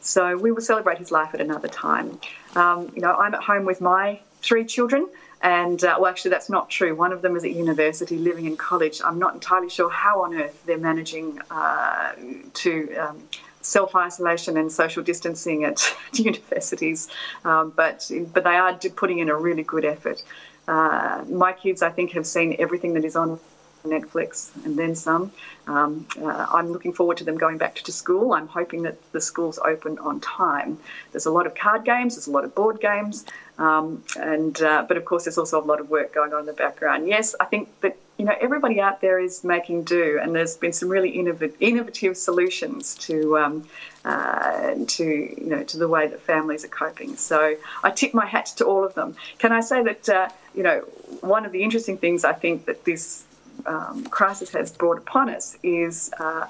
[0.00, 2.18] So we will celebrate his life at another time.
[2.54, 5.08] Um, you know, I'm at home with my three children.
[5.40, 6.96] And uh, well, actually, that's not true.
[6.96, 9.00] One of them is at university, living in college.
[9.04, 12.12] I'm not entirely sure how on earth they're managing uh,
[12.54, 13.22] to um,
[13.68, 15.78] self isolation and social distancing at
[16.14, 17.08] universities,
[17.44, 20.22] um, but but they are putting in a really good effort.
[20.66, 23.38] Uh, my kids, I think, have seen everything that is on
[23.84, 25.32] Netflix and then some.
[25.66, 28.32] Um, uh, I'm looking forward to them going back to school.
[28.32, 30.78] I'm hoping that the schools open on time.
[31.12, 33.24] There's a lot of card games, there's a lot of board games,
[33.58, 36.46] um, and uh, but of course there's also a lot of work going on in
[36.46, 37.08] the background.
[37.08, 40.72] Yes, I think that you know everybody out there is making do, and there's been
[40.72, 43.64] some really innovative, solutions to um,
[44.04, 47.16] uh, to you know to the way that families are coping.
[47.16, 49.14] So I tip my hat to all of them.
[49.38, 50.80] Can I say that uh, you know
[51.20, 53.24] one of the interesting things I think that this
[53.68, 56.46] um, crisis has brought upon us is uh,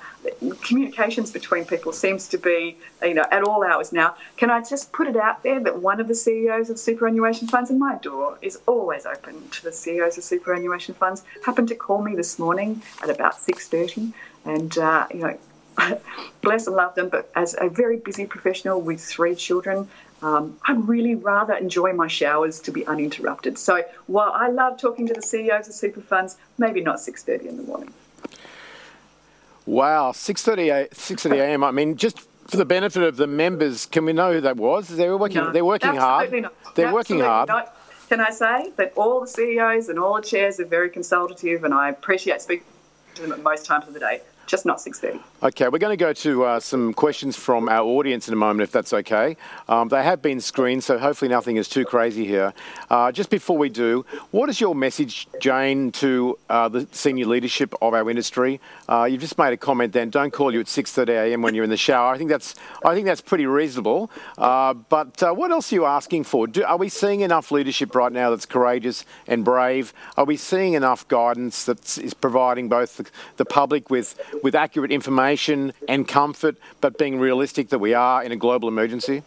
[0.63, 4.15] communications between people seems to be, you know, at all hours now.
[4.37, 7.71] Can I just put it out there that one of the CEOs of superannuation funds,
[7.71, 12.03] and my door is always open to the CEOs of superannuation funds, happened to call
[12.03, 14.13] me this morning at about 6.30
[14.45, 15.39] and, uh, you know,
[16.43, 19.89] bless and love them, but as a very busy professional with three children,
[20.23, 23.59] um, I'd really rather enjoy my showers to be uninterrupted.
[23.59, 27.57] So while I love talking to the CEOs of super funds, maybe not 6.30 in
[27.57, 27.93] the morning.
[29.67, 31.65] Wow, 6.30 6.30 a.m.
[31.65, 34.89] I mean, just for the benefit of the members, can we know who that was?
[34.89, 36.33] They were working, no, they're working hard.
[36.33, 36.53] Not.
[36.75, 37.49] They're absolutely working hard.
[37.49, 37.75] Not.
[38.09, 41.75] Can I say that all the CEOs and all the chairs are very consultative and
[41.75, 42.67] I appreciate speaking
[43.17, 45.21] to them at most times of the day just not 6.30.
[45.43, 48.63] Okay, we're going to go to uh, some questions from our audience in a moment,
[48.63, 49.37] if that's okay.
[49.69, 52.55] Um, they have been screened, so hopefully nothing is too crazy here.
[52.91, 57.75] Uh, just before we do, what is your message, Jane, to uh, the senior leadership
[57.83, 58.61] of our industry?
[58.89, 61.71] Uh, you've just made a comment then, don't call you at 6.30am when you're in
[61.71, 62.15] the shower.
[62.15, 64.11] I think that's, I think that's pretty reasonable.
[64.39, 66.47] Uh, but uh, what else are you asking for?
[66.47, 69.93] Do, are we seeing enough leadership right now that's courageous and brave?
[70.17, 73.07] Are we seeing enough guidance that is providing both the,
[73.37, 78.33] the public with with accurate information and comfort, but being realistic that we are in
[78.33, 79.23] a global emergency?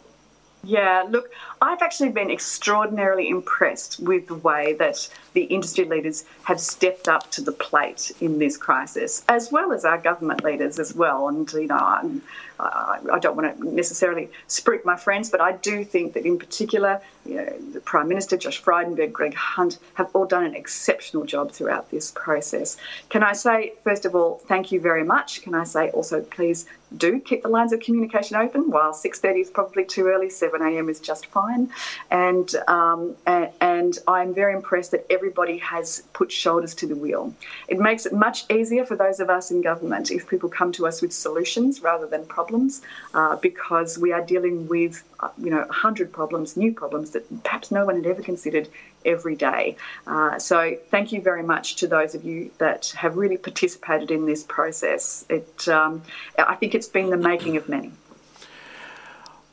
[0.64, 6.60] Yeah, look, I've actually been extraordinarily impressed with the way that the industry leaders have
[6.60, 10.94] stepped up to the plate in this crisis, as well as our government leaders as
[10.94, 11.28] well.
[11.28, 12.22] And, you know, I'm,
[12.60, 17.00] I don't want to necessarily spook my friends, but I do think that in particular,
[17.26, 21.50] you know, the Prime Minister, Josh Frydenberg, Greg Hunt, have all done an exceptional job
[21.50, 22.76] throughout this process.
[23.08, 25.42] Can I say, first of all, thank you very much?
[25.42, 26.66] Can I say also, please
[26.96, 28.70] do keep the lines of communication open.
[28.70, 30.90] While 6:30 is probably too early, 7 a.m.
[30.90, 31.70] is just fine.
[32.10, 37.32] And, um, and and I'm very impressed that everybody has put shoulders to the wheel.
[37.68, 40.84] It makes it much easier for those of us in government if people come to
[40.84, 42.82] us with solutions rather than problems,
[43.14, 47.70] uh, because we are dealing with uh, you know 100 problems, new problems that perhaps
[47.70, 48.68] no one had ever considered
[49.04, 49.76] every day.
[50.08, 54.26] Uh, so thank you very much to those of you that have really participated in
[54.26, 55.24] this process.
[55.28, 56.02] It, um,
[56.36, 57.92] I think it's been the making of many.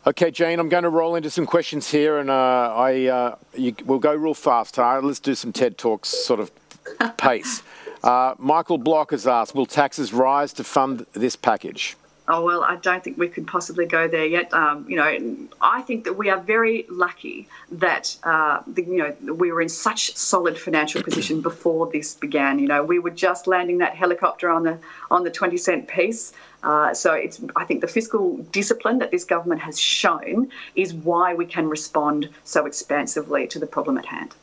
[0.09, 3.75] Okay, Jane, I'm going to roll into some questions here, and uh, I uh, you,
[3.85, 4.77] we'll go real fast.
[4.77, 5.01] Huh?
[5.03, 6.51] Let's do some TED Talks sort of
[7.17, 7.61] pace.
[8.03, 11.95] Uh, Michael Block has asked, will taxes rise to fund this package?
[12.29, 14.53] oh well, I don't think we could possibly go there yet.
[14.53, 19.33] Um, you know, I think that we are very lucky that uh, the, you know
[19.33, 22.59] we were in such solid financial position before this began.
[22.59, 24.77] You know, we were just landing that helicopter on the
[25.11, 26.31] on the twenty cent piece.
[26.63, 31.33] Uh, so it's I think the fiscal discipline that this government has shown is why
[31.33, 34.35] we can respond so expansively to the problem at hand.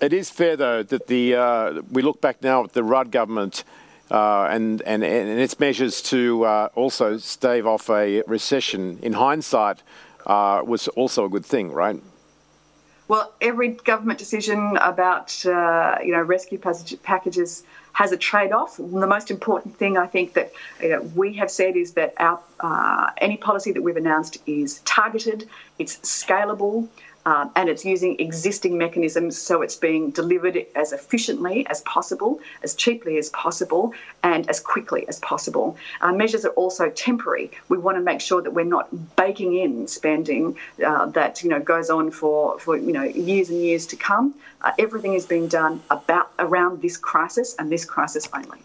[0.00, 3.64] It is fair though that the uh, we look back now at the Rudd government
[4.10, 9.82] uh, and, and, and its measures to uh, also stave off a recession, in hindsight,
[10.26, 12.00] uh, was also a good thing, right?
[13.08, 16.58] Well, every government decision about uh, you know rescue
[17.02, 17.64] packages
[17.98, 18.76] has a trade-off.
[18.76, 22.38] The most important thing I think that you know, we have said is that our
[22.60, 25.48] uh, any policy that we've announced is targeted,
[25.80, 26.86] it's scalable,
[27.26, 32.74] um, and it's using existing mechanisms so it's being delivered as efficiently as possible, as
[32.74, 35.76] cheaply as possible, and as quickly as possible.
[36.00, 37.50] Our measures are also temporary.
[37.68, 41.60] We want to make sure that we're not baking in spending uh, that you know
[41.60, 44.34] goes on for, for you know years and years to come.
[44.62, 48.58] Uh, everything is being done about around this crisis and this crisis only.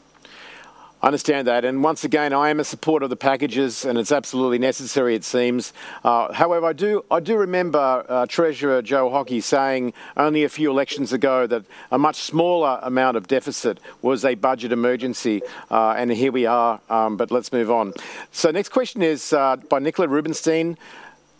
[1.03, 1.65] I understand that.
[1.65, 5.25] And once again, I am a supporter of the packages, and it's absolutely necessary, it
[5.25, 5.73] seems.
[6.01, 10.71] Uh, however, I do, I do remember uh, Treasurer Joe Hockey saying only a few
[10.71, 15.41] elections ago that a much smaller amount of deficit was a budget emergency.
[15.69, 17.91] Uh, and here we are, um, but let's move on.
[18.31, 20.77] So, next question is uh, by Nicola Rubinstein.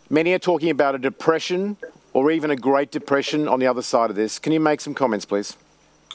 [0.09, 1.77] Many are talking about a depression
[2.11, 4.39] or even a Great Depression on the other side of this.
[4.39, 5.55] Can you make some comments, please?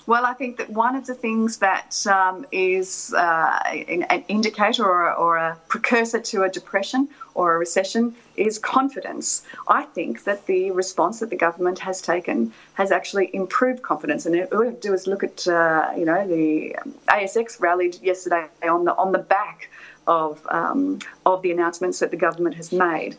[0.08, 5.12] Well, I think that one of the things that um, is uh, an indicator or,
[5.12, 9.42] or, a precursor to a depression or a recession is confidence.
[9.68, 14.24] I think that the response that the government has taken has actually improved confidence.
[14.24, 16.74] And all we have to do is look at, uh, you know, the
[17.08, 19.68] ASX rallied yesterday on the on the back
[20.08, 23.16] of um, of the announcements that the government has made.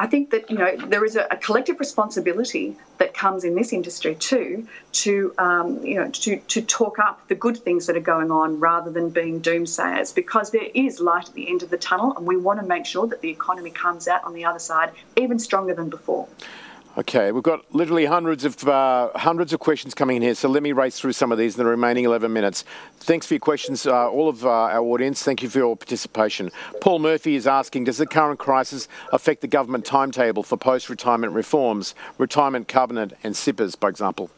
[0.00, 3.72] I think that you know there is a, a collective responsibility that comes in this
[3.72, 8.00] industry too to um, you know to to talk up the good things that are
[8.14, 11.76] going on rather than being doomsayers because there is light at the end of the
[11.76, 14.58] tunnel and we want to make sure that the economy comes out on the other
[14.58, 16.26] side even stronger than before.
[16.94, 20.62] Okay, we've got literally hundreds of uh, hundreds of questions coming in here, so let
[20.62, 22.66] me race through some of these in the remaining 11 minutes.
[22.98, 25.22] Thanks for your questions, uh, all of uh, our audience.
[25.22, 26.50] Thank you for your participation.
[26.82, 31.94] Paul Murphy is asking, does the current crisis affect the government timetable for post-retirement reforms,
[32.18, 34.30] retirement covenant and CIPRs, by example?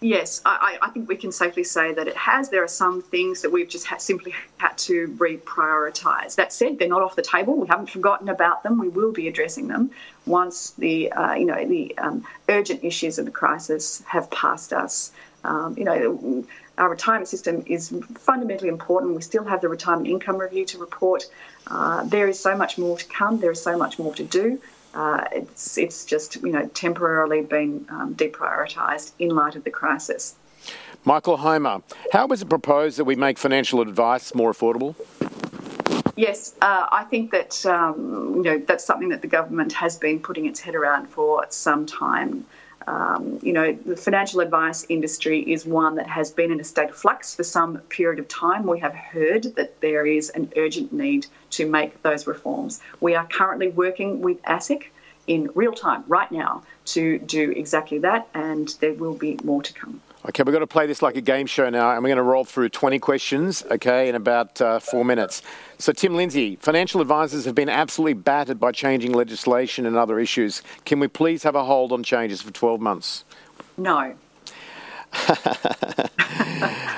[0.00, 2.50] Yes, I, I, think we can safely say that it has.
[2.50, 6.34] There are some things that we've just simply had to reprioritise.
[6.34, 7.56] That said, they're not off the table.
[7.56, 8.78] We haven't forgotten about them.
[8.78, 9.90] We will be addressing them
[10.26, 15.12] once the uh, you know the um, urgent issues of the crisis have passed us.
[15.44, 16.44] Um, you know,
[16.76, 19.14] our retirement system is fundamentally important.
[19.14, 21.24] We still have the retirement income review to report.
[21.68, 23.40] Uh, there is so much more to come.
[23.40, 24.60] There is so much more to do.
[24.96, 30.36] Uh, it's it's just you know temporarily been um, deprioritised in light of the crisis.
[31.04, 31.82] Michael Homer,
[32.12, 34.94] how was it proposed that we make financial advice more affordable?
[36.16, 40.18] Yes, uh, I think that um, you know that's something that the government has been
[40.18, 42.46] putting its head around for some time.
[42.86, 46.90] Um, you know, the financial advice industry is one that has been in a state
[46.90, 48.64] of flux for some period of time.
[48.64, 52.80] We have heard that there is an urgent need to make those reforms.
[53.00, 54.84] We are currently working with ASIC
[55.26, 59.72] in real time right now to do exactly that, and there will be more to
[59.72, 60.00] come.
[60.24, 62.22] Okay, we're going to play this like a game show now, and we're going to
[62.22, 65.42] roll through 20 questions, okay, in about uh, four minutes.
[65.78, 70.62] So, Tim Lindsay, financial advisors have been absolutely battered by changing legislation and other issues.
[70.84, 73.24] Can we please have a hold on changes for 12 months?
[73.76, 74.16] No.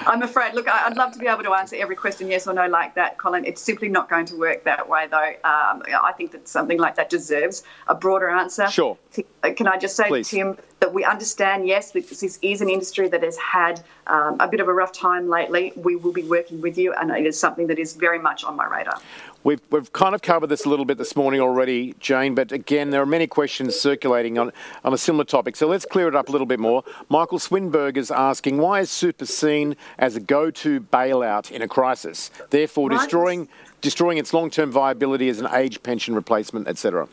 [0.09, 0.55] I'm afraid.
[0.55, 3.19] Look, I'd love to be able to answer every question yes or no like that,
[3.19, 3.45] Colin.
[3.45, 5.35] It's simply not going to work that way, though.
[5.45, 8.69] Um, I think that something like that deserves a broader answer.
[8.69, 8.97] Sure.
[9.43, 10.29] Uh, can I just say, Please.
[10.31, 14.61] Tim, that we understand, yes, this is an industry that has had um, a bit
[14.61, 15.73] of a rough time lately.
[15.77, 18.57] We will be working with you, and it is something that is very much on
[18.57, 19.01] my radar.
[19.45, 22.91] We've, we've kind of covered this a little bit this morning already, Jane, but again,
[22.91, 24.53] there are many questions circulating on,
[24.84, 25.55] on a similar topic.
[25.55, 26.82] So let's clear it up a little bit more.
[27.09, 31.68] Michael Swinberg is asking why is super seen as a go to bailout in a
[31.68, 33.49] crisis, therefore destroying,
[33.80, 37.09] destroying its long term viability as an age pension replacement, etc.?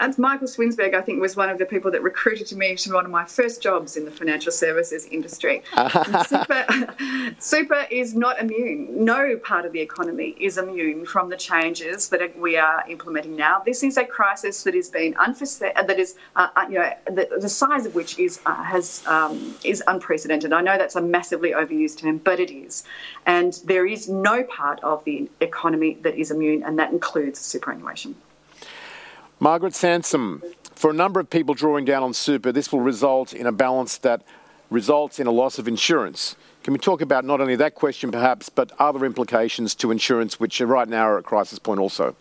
[0.00, 3.04] And Michael Swinsberg, I think, was one of the people that recruited me to one
[3.04, 5.62] of my first jobs in the financial services industry.
[6.26, 6.66] super,
[7.40, 9.04] super is not immune.
[9.04, 13.60] No part of the economy is immune from the changes that we are implementing now.
[13.64, 17.28] This is a crisis that has been unforeseen, that is, uh, uh, you know, the,
[17.40, 20.52] the, size of which is uh, has um, is unprecedented.
[20.52, 22.84] I know that's a massively overused term, but it is.
[23.26, 28.14] And there is no part of the economy that is immune, and that includes superannuation.
[29.40, 30.42] Margaret Sansom,
[30.74, 33.98] for a number of people drawing down on super, this will result in a balance
[33.98, 34.22] that
[34.68, 36.34] results in a loss of insurance.
[36.64, 40.60] Can we talk about not only that question perhaps, but other implications to insurance, which
[40.60, 42.16] right now are at crisis point also?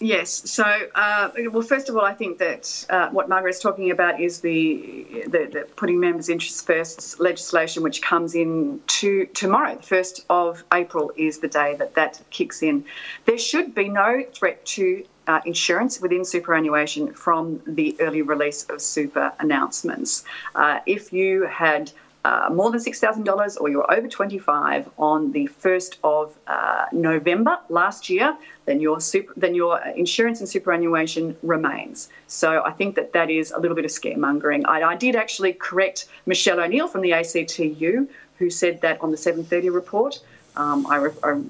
[0.00, 0.50] Yes.
[0.50, 4.20] So, uh, well, first of all, I think that uh, what Margaret is talking about
[4.20, 9.76] is the, the, the, putting members' interests first legislation, which comes in to tomorrow.
[9.76, 12.84] The first of April is the day that that kicks in.
[13.24, 18.80] There should be no threat to uh, insurance within superannuation from the early release of
[18.80, 20.24] super announcements.
[20.54, 21.92] Uh, if you had
[22.24, 28.10] uh, more than $6,000 or you're over 25 on the 1st of uh, November last
[28.10, 32.08] year, then your, super, then your insurance and superannuation remains.
[32.26, 34.64] So I think that that is a little bit of scaremongering.
[34.66, 38.08] I, I did actually correct Michele O'Neil from the ACTU,
[38.38, 40.20] who said that on the 730 report.
[40.56, 41.40] Um, I, re- I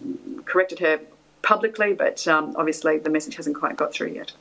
[0.44, 1.00] corrected her
[1.42, 4.32] publicly, but um, obviously the message hasn't quite got through yet.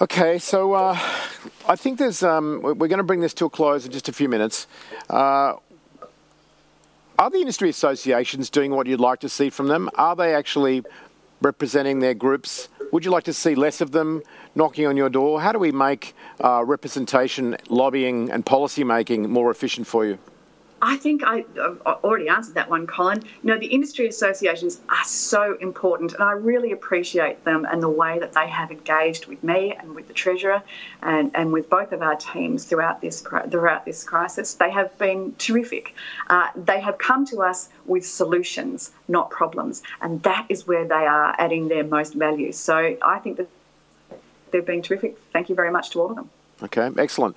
[0.00, 0.98] Okay, so uh,
[1.68, 2.22] I think there's.
[2.22, 4.66] Um, we're going to bring this to a close in just a few minutes.
[5.10, 5.56] Uh,
[7.18, 9.90] are the industry associations doing what you'd like to see from them?
[9.96, 10.84] Are they actually
[11.42, 12.70] representing their groups?
[12.92, 14.22] Would you like to see less of them
[14.54, 15.42] knocking on your door?
[15.42, 20.18] How do we make uh, representation, lobbying, and policy making more efficient for you?
[20.82, 23.22] I think I, have already answered that one, Colin.
[23.42, 27.88] You know, the industry associations are so important, and I really appreciate them and the
[27.88, 30.62] way that they have engaged with me and with the treasurer,
[31.02, 34.54] and, and with both of our teams throughout this throughout this crisis.
[34.54, 35.94] They have been terrific.
[36.28, 41.06] Uh, they have come to us with solutions, not problems, and that is where they
[41.06, 42.52] are adding their most value.
[42.52, 43.48] So I think that
[44.50, 45.18] they've been terrific.
[45.32, 46.30] Thank you very much to all of them.
[46.62, 47.36] Okay, excellent.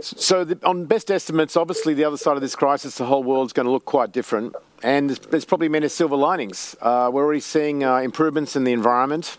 [0.00, 3.52] So, the, on best estimates, obviously, the other side of this crisis, the whole world's
[3.52, 4.54] going to look quite different.
[4.82, 6.76] And there's probably many silver linings.
[6.80, 9.38] Uh, we're already seeing uh, improvements in the environment.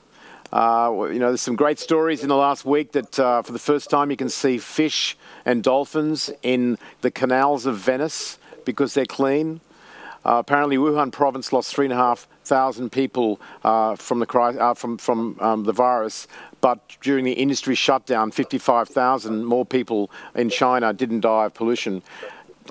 [0.52, 3.60] Uh, you know, there's some great stories in the last week that uh, for the
[3.60, 9.06] first time you can see fish and dolphins in the canals of Venice because they're
[9.06, 9.60] clean.
[10.26, 14.74] Uh, apparently, Wuhan province lost three and a half thousand people uh, from the uh,
[14.74, 16.28] from from um, the virus,
[16.66, 22.02] but during the industry shutdown, 55,000 more people in China didn't die of pollution.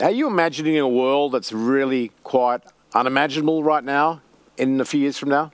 [0.02, 4.20] Are you imagining a world that's really quite unimaginable right now
[4.56, 5.52] in a few years from now?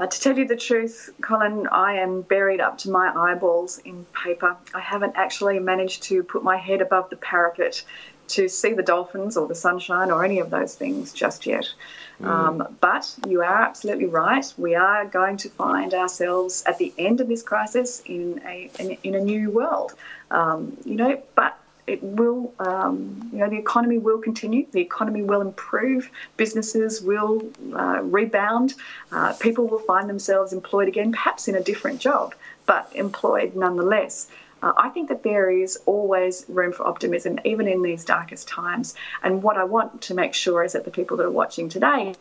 [0.00, 4.04] Uh, to tell you the truth, Colin, I am buried up to my eyeballs in
[4.06, 4.56] paper.
[4.74, 7.84] I haven't actually managed to put my head above the parapet
[8.30, 11.72] to see the dolphins or the sunshine or any of those things just yet.
[12.20, 12.26] Mm.
[12.26, 14.52] Um, but you are absolutely right.
[14.58, 18.96] We are going to find ourselves at the end of this crisis in a in,
[19.02, 19.94] in a new world.
[20.30, 24.64] Um, you know, but it will, um, you know, the economy will continue.
[24.70, 26.10] The economy will improve.
[26.36, 27.42] Businesses will
[27.74, 28.74] uh, rebound.
[29.10, 32.34] Uh, people will find themselves employed again, perhaps in a different job,
[32.66, 34.28] but employed nonetheless.
[34.62, 38.94] Uh, I think that there is always room for optimism, even in these darkest times.
[39.22, 42.14] And what I want to make sure is that the people that are watching today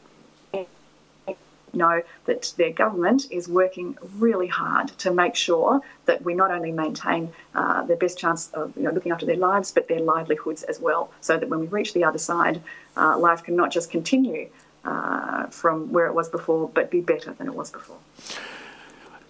[1.73, 6.71] know that their government is working really hard to make sure that we not only
[6.71, 10.63] maintain uh, their best chance of you know, looking after their lives, but their livelihoods
[10.63, 12.61] as well, so that when we reach the other side,
[12.97, 14.49] uh, life can not just continue
[14.85, 17.97] uh, from where it was before, but be better than it was before.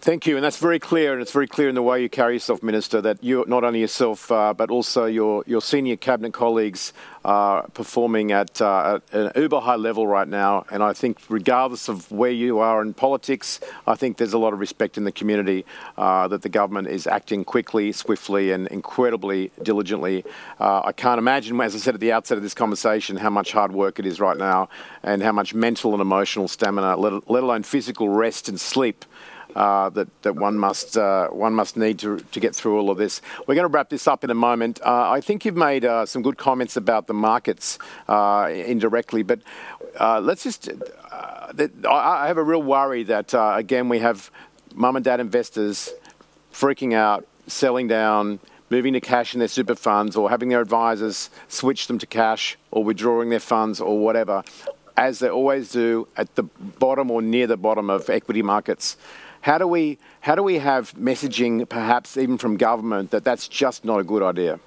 [0.02, 2.36] Thank you, and that's very clear, and it's very clear in the way you carry
[2.36, 6.94] yourself, Minister, that you not only yourself uh, but also your your senior cabinet colleagues
[7.26, 10.66] are performing at, uh, at an uber high level right now.
[10.72, 14.54] And I think, regardless of where you are in politics, I think there's a lot
[14.54, 15.66] of respect in the community
[15.98, 20.24] uh, that the government is acting quickly, swiftly, and incredibly diligently.
[20.62, 23.52] Uh, I can't imagine, as I said at the outset of this conversation, how much
[23.52, 24.70] hard work it is right now,
[25.04, 29.04] and how much mental and emotional stamina, let, let alone physical rest and sleep
[29.56, 32.98] uh, that, that one must uh, one must need to, to get through all of
[32.98, 33.22] this.
[33.48, 34.80] We're going to wrap this up in a moment.
[34.82, 39.40] Uh, I think you've made uh, some good comments about the markets uh, indirectly, but
[40.00, 40.70] uh, let's just.
[41.90, 44.30] I have a real worry that again we have
[44.76, 45.92] mum and dad investors
[46.54, 48.40] freaking out, selling down,
[48.70, 52.58] moving to cash in their super funds, or having their advisors switch them to cash,
[52.70, 54.44] or withdrawing their funds, or whatever,
[54.96, 58.96] as they always do at the bottom or near the bottom of equity markets.
[59.50, 63.84] How do we how do we have messaging, perhaps even from government, that that's just
[63.84, 64.60] not a good idea?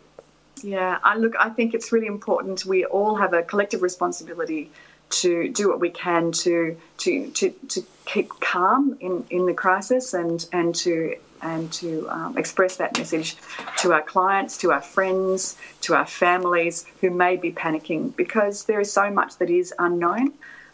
[0.60, 1.34] Yeah, I look.
[1.38, 2.66] I think it's really important.
[2.66, 4.72] We all have a collective responsibility
[5.20, 10.14] to do what we can to to to, to keep calm in, in the crisis
[10.14, 13.36] and and to and to um, express that message
[13.78, 18.80] to our clients, to our friends, to our families who may be panicking because there
[18.80, 20.32] is so much that is unknown.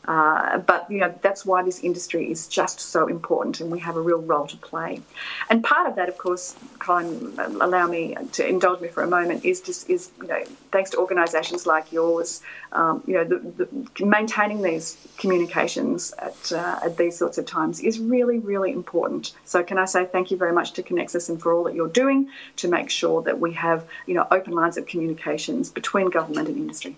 [0.08, 3.94] Uh, but you know that's why this industry is just so important, and we have
[3.94, 5.02] a real role to play.
[5.50, 9.44] And part of that, of course, Colin, allow me to indulge me for a moment,
[9.44, 10.42] is just is you know
[10.72, 12.40] thanks to organisations like yours,
[12.72, 17.80] um, you know the, the, maintaining these communications at uh, at these sorts of times
[17.80, 19.34] is really really important.
[19.44, 21.86] So can I say thank you very much to Conexus and for all that you're
[21.86, 26.48] doing to make sure that we have you know open lines of communications between government
[26.48, 26.96] and industry.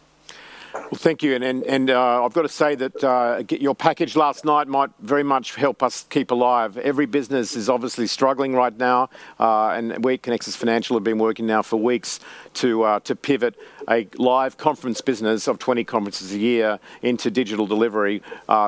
[0.72, 1.34] Well, thank you.
[1.34, 5.54] And, uh, I've got to say that uh, your package last night might very much
[5.54, 6.76] help us keep alive.
[6.78, 9.08] Every business is obviously struggling right now,
[9.38, 12.20] uh, and we at Conexus Financial have been working now for weeks
[12.54, 13.56] to, to pivot
[13.88, 18.22] a live conference business of 20 conferences a year into digital delivery,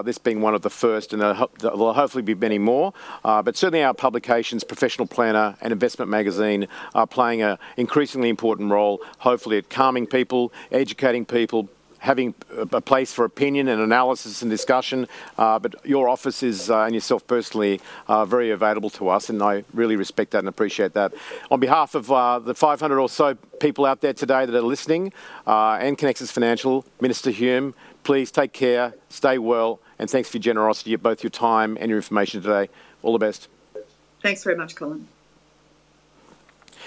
[0.05, 2.93] this being one of the first, and there'll hopefully be many more.
[3.23, 9.01] But certainly our publications, Professional Planner and Investment Magazine, are playing an increasingly important role,
[9.19, 11.69] hopefully at calming people, educating people,
[12.03, 12.35] having
[12.73, 15.07] a place for opinion and analysis and discussion.
[15.39, 19.41] Uh, but your office is, uh, and yourself personally, are very available to us, and
[19.41, 21.15] I really respect that and appreciate that.
[21.53, 25.13] On behalf of uh, the 500 or so people out there today that are listening,
[25.47, 27.73] uh, and Conexus Financial, Minister Hume,
[28.03, 31.89] please take care, stay well, and thanks for your generosity, of both your time and
[31.89, 32.69] your information today.
[33.05, 33.47] All the best.
[34.23, 35.07] Thanks very much, Colin.